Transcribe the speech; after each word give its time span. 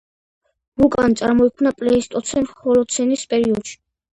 ვულკანი 0.81 1.17
წარმოიქმნა 1.19 1.73
პლეისტოცენ–ჰოლოცენის 1.83 3.31
პერიოდში. 3.35 3.79